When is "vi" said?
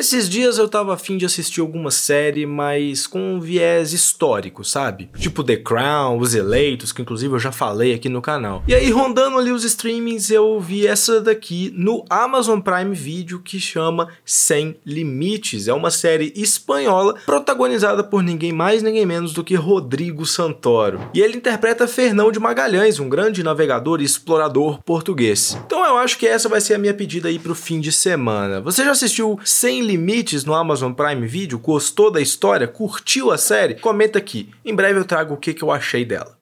10.58-10.86